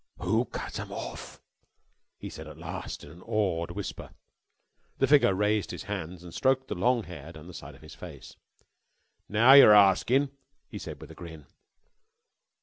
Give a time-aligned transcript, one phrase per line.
[0.17, 1.39] "Who cut 'em off?"
[2.17, 4.09] he said at last in an awed whisper.
[4.97, 7.93] The figure raised his hands and stroked the long hair down the side of his
[7.93, 8.35] face.
[9.29, 10.31] "Now yer arskin',"
[10.67, 11.45] he said with a grin.